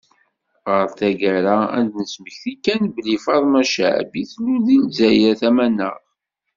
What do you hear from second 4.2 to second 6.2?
tlul deg Lezzayer Tamaneɣ.